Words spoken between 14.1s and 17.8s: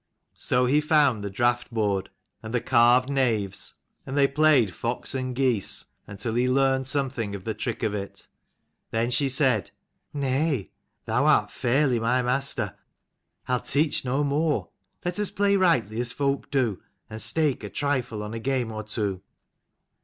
more. Let us play rightly as folk do, and stake a